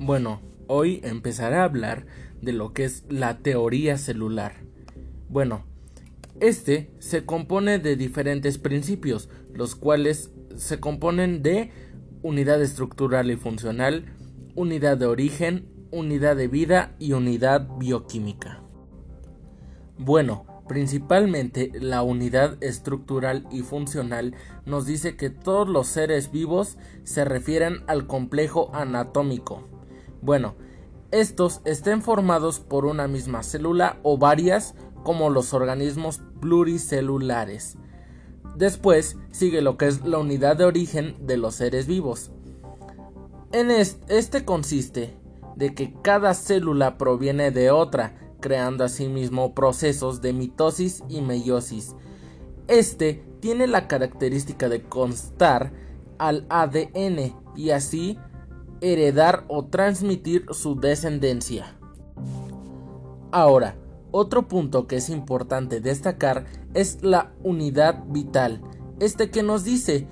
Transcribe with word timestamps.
Bueno, 0.00 0.40
hoy 0.68 1.00
empezaré 1.02 1.56
a 1.56 1.64
hablar 1.64 2.06
de 2.40 2.52
lo 2.52 2.72
que 2.72 2.84
es 2.84 3.04
la 3.08 3.38
teoría 3.38 3.98
celular. 3.98 4.52
Bueno, 5.28 5.64
este 6.40 6.92
se 7.00 7.24
compone 7.24 7.80
de 7.80 7.96
diferentes 7.96 8.58
principios, 8.58 9.28
los 9.52 9.74
cuales 9.74 10.30
se 10.54 10.78
componen 10.78 11.42
de 11.42 11.72
unidad 12.22 12.62
estructural 12.62 13.28
y 13.32 13.36
funcional, 13.36 14.04
unidad 14.54 14.98
de 14.98 15.06
origen, 15.06 15.68
unidad 15.90 16.36
de 16.36 16.46
vida 16.46 16.94
y 17.00 17.12
unidad 17.12 17.66
bioquímica. 17.78 18.62
Bueno, 19.98 20.46
principalmente 20.68 21.72
la 21.74 22.04
unidad 22.04 22.62
estructural 22.62 23.48
y 23.50 23.62
funcional 23.62 24.36
nos 24.64 24.86
dice 24.86 25.16
que 25.16 25.30
todos 25.30 25.68
los 25.68 25.88
seres 25.88 26.30
vivos 26.30 26.78
se 27.02 27.24
refieren 27.24 27.78
al 27.88 28.06
complejo 28.06 28.70
anatómico. 28.72 29.77
Bueno, 30.20 30.54
estos 31.10 31.60
estén 31.64 32.02
formados 32.02 32.60
por 32.60 32.84
una 32.84 33.08
misma 33.08 33.42
célula 33.42 33.98
o 34.02 34.18
varias 34.18 34.74
como 35.02 35.30
los 35.30 35.54
organismos 35.54 36.20
pluricelulares. 36.40 37.76
Después 38.56 39.16
sigue 39.30 39.62
lo 39.62 39.76
que 39.76 39.86
es 39.86 40.04
la 40.04 40.18
unidad 40.18 40.56
de 40.56 40.64
origen 40.64 41.16
de 41.26 41.36
los 41.36 41.54
seres 41.54 41.86
vivos. 41.86 42.32
En 43.52 43.70
este 43.70 44.44
consiste 44.44 45.16
de 45.56 45.74
que 45.74 45.94
cada 46.02 46.34
célula 46.34 46.98
proviene 46.98 47.50
de 47.50 47.70
otra, 47.70 48.14
creando 48.40 48.84
asimismo 48.84 49.54
procesos 49.54 50.20
de 50.20 50.32
mitosis 50.32 51.02
y 51.08 51.20
meiosis. 51.20 51.94
Este 52.66 53.24
tiene 53.40 53.66
la 53.66 53.88
característica 53.88 54.68
de 54.68 54.82
constar 54.82 55.72
al 56.18 56.46
ADN 56.50 57.34
y 57.56 57.70
así 57.70 58.18
heredar 58.80 59.44
o 59.48 59.66
transmitir 59.66 60.46
su 60.52 60.78
descendencia. 60.78 61.78
Ahora, 63.30 63.76
otro 64.10 64.48
punto 64.48 64.86
que 64.86 64.96
es 64.96 65.10
importante 65.10 65.80
destacar 65.80 66.46
es 66.74 67.02
la 67.02 67.32
unidad 67.42 68.04
vital. 68.08 68.62
Este 69.00 69.30
que 69.30 69.42
nos 69.42 69.64
dice 69.64 70.08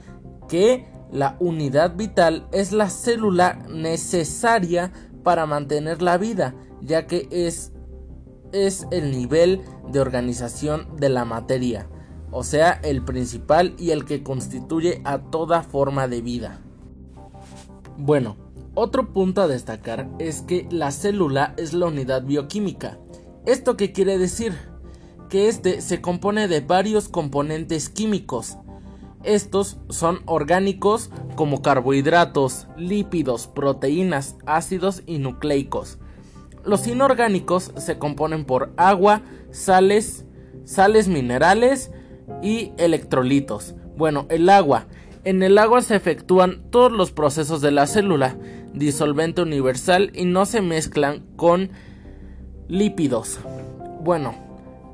que 0.48 0.87
la 1.11 1.37
unidad 1.41 1.97
vital 1.97 2.47
es 2.53 2.72
la 2.72 2.91
célula 2.91 3.55
necesaria 3.69 4.92
para 5.22 5.47
mantener 5.47 6.03
la 6.03 6.19
vida, 6.19 6.55
ya 6.83 7.06
que 7.06 7.28
es, 7.31 7.72
es 8.53 8.87
el 8.91 9.11
nivel 9.11 9.62
de 9.91 10.00
organización 10.00 10.97
de 10.97 11.09
la 11.09 11.25
materia, 11.25 11.89
o 12.31 12.44
sea, 12.44 12.72
el 12.83 13.03
principal 13.03 13.75
y 13.78 13.91
el 13.91 14.05
que 14.05 14.22
constituye 14.22 15.00
a 15.05 15.19
toda 15.19 15.62
forma 15.62 16.06
de 16.06 16.20
vida. 16.20 16.61
Bueno, 17.97 18.37
otro 18.77 19.12
punto 19.12 19.41
a 19.41 19.48
destacar 19.48 20.08
es 20.19 20.42
que 20.42 20.69
la 20.70 20.91
célula 20.91 21.55
es 21.56 21.72
la 21.72 21.86
unidad 21.86 22.22
bioquímica. 22.22 22.98
¿Esto 23.46 23.77
qué 23.77 23.91
quiere 23.91 24.19
decir? 24.19 24.52
Que 25.30 25.48
este 25.48 25.80
se 25.80 26.00
compone 26.02 26.46
de 26.46 26.60
varios 26.60 27.08
componentes 27.08 27.88
químicos. 27.88 28.58
Estos 29.24 29.78
son 29.88 30.20
orgánicos 30.27 31.10
como 31.36 31.62
carbohidratos, 31.62 32.69
lípidos, 32.77 33.47
proteínas, 33.47 34.36
ácidos 34.44 35.02
y 35.06 35.19
nucleicos. 35.19 35.98
Los 36.62 36.86
inorgánicos 36.86 37.72
se 37.77 37.98
componen 37.98 38.44
por 38.44 38.74
agua, 38.77 39.22
sales, 39.50 40.27
sales 40.64 41.08
minerales 41.08 41.91
y 42.42 42.72
electrolitos. 42.77 43.74
Bueno, 43.97 44.27
el 44.28 44.50
agua. 44.50 44.86
En 45.27 45.42
el 45.42 45.58
agua 45.58 45.82
se 45.82 45.96
efectúan 45.96 46.62
todos 46.70 46.92
los 46.92 47.10
procesos 47.10 47.60
de 47.60 47.72
la 47.72 47.88
célula, 47.88 48.38
disolvente 48.72 49.42
universal 49.42 50.12
y 50.14 50.24
no 50.24 50.47
se 50.47 50.60
mezclan 50.62 51.26
con 51.34 51.70
Lípidos. 52.69 53.41
Bueno, 54.04 54.37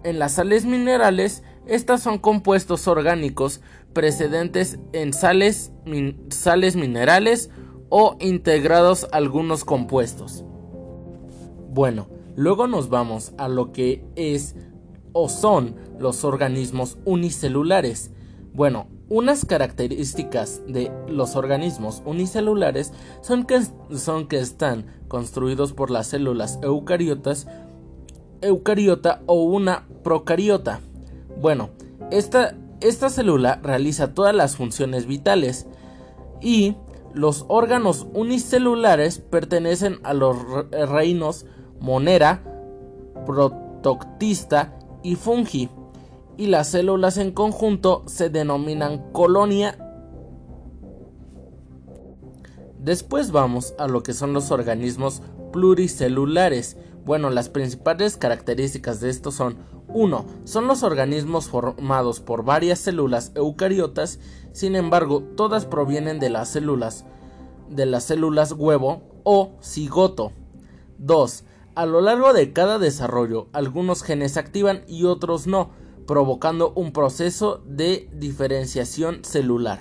en 0.04 0.19
las 0.19 0.32
sales 0.32 0.65
minerales, 0.65 1.43
estas 1.66 2.03
son 2.03 2.16
compuestos 2.16 2.88
orgánicos 2.88 3.60
precedentes 3.93 4.78
en 4.94 5.12
sales, 5.12 5.70
sales 6.31 6.76
minerales 6.76 7.50
o 7.91 8.16
integrados 8.19 9.09
algunos 9.12 9.66
compuestos. 9.66 10.47
Bueno, 11.69 12.09
luego 12.37 12.69
nos 12.69 12.88
vamos 12.88 13.34
a 13.37 13.49
lo 13.49 13.70
que 13.72 14.03
es 14.16 14.56
o 15.12 15.28
son 15.28 15.76
los 15.99 16.25
organismos 16.25 16.97
unicelulares. 17.04 18.12
Bueno, 18.54 18.87
unas 19.08 19.44
características 19.44 20.62
de 20.66 20.90
los 21.08 21.36
organismos 21.36 22.02
unicelulares 22.04 22.92
son 23.20 23.44
que, 23.44 23.60
son 23.96 24.26
que 24.26 24.38
están 24.38 24.86
construidos 25.08 25.72
por 25.72 25.90
las 25.90 26.06
células 26.08 26.58
eucariotas, 26.62 27.46
eucariota 28.40 29.22
o 29.26 29.42
una 29.42 29.86
procariota. 30.02 30.80
Bueno, 31.40 31.70
esta, 32.10 32.54
esta 32.80 33.10
célula 33.10 33.60
realiza 33.62 34.14
todas 34.14 34.34
las 34.34 34.56
funciones 34.56 35.06
vitales 35.06 35.66
y 36.40 36.76
los 37.12 37.44
órganos 37.48 38.06
unicelulares 38.14 39.19
pertenecen 39.19 39.98
a 40.02 40.14
los 40.14 40.36
reinos 40.70 41.44
monera, 41.80 42.42
protoctista 43.26 44.78
y 45.02 45.16
fungi 45.16 45.69
y 46.37 46.47
las 46.47 46.69
células 46.69 47.19
en 47.19 47.32
conjunto 47.32 48.03
se 48.06 48.31
denominan 48.31 49.12
colonia. 49.12 49.78
Después 52.78 53.31
vamos 53.31 53.75
a 53.78 53.87
lo 53.87 54.03
que 54.03 54.12
son 54.12 54.32
los 54.32 54.50
organismos 54.50 55.22
pluricelulares. 55.53 56.76
Bueno, 57.04 57.31
las 57.31 57.48
principales 57.48 58.16
características 58.16 59.00
de 59.00 59.10
estos 59.10 59.34
son 59.34 59.59
1. 59.88 60.26
Son 60.44 60.66
los 60.66 60.82
organismos 60.82 61.48
formados 61.48 62.20
por 62.20 62.44
varias 62.44 62.81
células 62.81 63.32
eucariotas, 63.34 64.19
sin 64.53 64.75
embargo, 64.75 65.22
todas 65.37 65.66
provienen 65.66 66.19
de 66.19 66.31
las 66.31 66.49
células 66.49 67.04
de 67.69 67.87
las 67.87 68.04
células 68.04 68.53
huevo 68.53 69.03
o 69.25 69.53
cigoto. 69.62 70.32
2. 70.99 71.44
A 71.75 71.87
lo 71.87 72.00
largo 72.00 72.32
de 72.32 72.53
cada 72.53 72.78
desarrollo, 72.78 73.49
algunos 73.53 74.03
genes 74.03 74.37
activan 74.37 74.82
y 74.87 75.04
otros 75.04 75.47
no, 75.47 75.70
provocando 76.06 76.72
un 76.74 76.92
proceso 76.92 77.62
de 77.66 78.08
diferenciación 78.12 79.24
celular. 79.24 79.80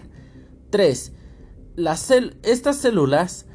3. 0.70 1.14
estas 2.44 2.78
células 2.78 3.46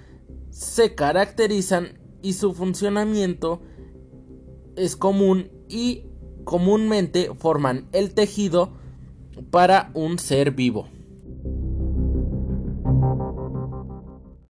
se 0.50 0.94
caracterizan 0.94 1.99
y 2.22 2.32
su 2.34 2.53
funcionamiento 2.54 3.62
es 4.75 4.97
común 4.97 5.50
y 5.69 6.04
comúnmente 6.44 7.31
forman 7.34 7.88
el 7.93 8.15
tejido 8.15 8.72
para 9.50 9.91
un 9.94 10.19
ser 10.19 10.53
vivo. 10.53 10.88